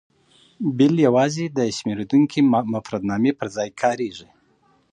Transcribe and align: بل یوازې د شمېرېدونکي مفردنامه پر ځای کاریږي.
بل 0.77 0.93
یوازې 1.07 1.45
د 1.57 1.59
شمېرېدونکي 1.77 2.39
مفردنامه 2.73 3.31
پر 3.39 3.47
ځای 3.55 3.69
کاریږي. 3.81 4.27